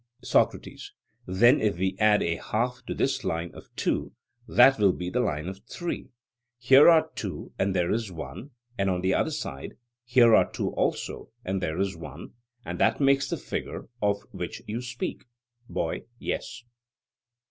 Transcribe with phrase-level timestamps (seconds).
[0.23, 0.93] SOCRATES:
[1.27, 4.13] Then if we add a half to this line of two,
[4.47, 6.09] that will be the line of three.
[6.57, 10.69] Here are two and there is one; and on the other side, here are two
[10.69, 12.29] also and there is one:
[12.65, 15.25] and that makes the figure of which you speak?
[15.69, 16.63] BOY: Yes.